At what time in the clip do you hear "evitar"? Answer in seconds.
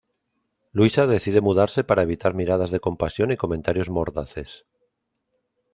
2.07-2.33